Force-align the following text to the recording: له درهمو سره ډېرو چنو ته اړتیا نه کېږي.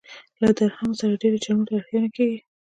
له 0.41 0.49
درهمو 0.57 0.97
سره 1.01 1.19
ډېرو 1.21 1.43
چنو 1.45 1.63
ته 1.67 1.71
اړتیا 1.77 1.97
نه 2.03 2.09
کېږي. 2.15 2.39